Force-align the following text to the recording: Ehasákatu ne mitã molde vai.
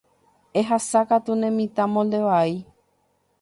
Ehasákatu 0.59 1.31
ne 1.37 1.49
mitã 1.57 1.85
molde 1.93 2.19
vai. 2.27 2.51